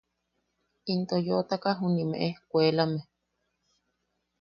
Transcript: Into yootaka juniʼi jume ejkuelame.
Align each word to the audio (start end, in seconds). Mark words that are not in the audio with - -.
Into 0.91 1.15
yootaka 1.27 1.69
juniʼi 1.79 1.97
jume 1.97 2.17
ejkuelame. 2.27 2.99